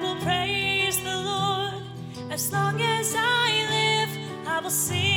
will 0.00 0.16
praise 0.16 0.98
the 1.02 1.16
Lord 1.16 1.82
as 2.30 2.52
long 2.52 2.80
as 2.80 3.14
I 3.16 3.66
live. 3.70 4.48
I 4.48 4.60
will 4.60 4.70
sing. 4.70 5.09